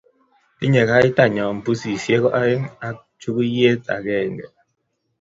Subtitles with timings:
[0.57, 4.45] tinyei kaita nyo pusisiek oeng' ak chukuyiet agenge